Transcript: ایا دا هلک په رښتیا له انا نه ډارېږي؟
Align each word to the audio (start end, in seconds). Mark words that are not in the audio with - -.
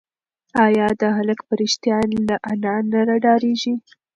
ایا 0.65 0.87
دا 1.01 1.09
هلک 1.17 1.39
په 1.47 1.53
رښتیا 1.61 1.97
له 2.27 2.35
انا 2.51 2.75
نه 2.91 2.99
ډارېږي؟ 3.23 3.73